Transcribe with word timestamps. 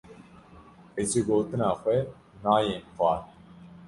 Ez 1.03 1.11
ji 1.15 1.21
gotina 1.27 1.69
xwe 1.81 1.95
nayêm 2.43 2.83
xwar. 2.95 3.19